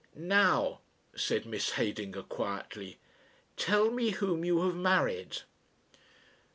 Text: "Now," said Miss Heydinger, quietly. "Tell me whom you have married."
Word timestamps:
"Now," 0.15 0.79
said 1.15 1.45
Miss 1.45 1.73
Heydinger, 1.73 2.23
quietly. 2.23 2.97
"Tell 3.55 3.91
me 3.91 4.09
whom 4.09 4.43
you 4.43 4.61
have 4.65 4.73
married." 4.75 5.43